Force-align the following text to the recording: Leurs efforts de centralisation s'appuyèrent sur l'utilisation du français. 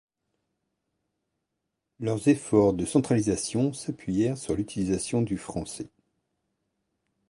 Leurs 1.99 2.27
efforts 2.27 2.73
de 2.73 2.85
centralisation 2.87 3.71
s'appuyèrent 3.71 4.35
sur 4.35 4.55
l'utilisation 4.55 5.21
du 5.21 5.37
français. 5.37 5.91